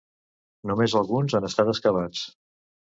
Només 0.71 0.95
alguns 1.03 1.39
han 1.41 1.49
estat 1.51 1.71
excavats. 1.77 2.29